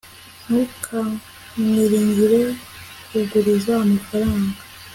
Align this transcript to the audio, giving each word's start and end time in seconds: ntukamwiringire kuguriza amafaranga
ntukamwiringire 0.45 2.41
kuguriza 3.09 3.71
amafaranga 3.83 4.57